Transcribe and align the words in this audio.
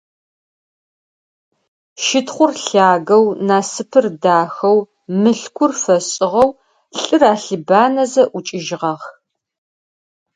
Щытхъур 2.03 2.51
лъагэу, 2.63 3.25
Насыпыр 3.47 4.05
дахэу, 4.21 4.79
Мылъкур 5.21 5.71
фэшӏыгъэу, 5.81 6.49
лӏыр 6.99 7.21
алъыбанэзэ, 7.31 8.23
ӏукӏыжьыгъэх. 8.31 9.03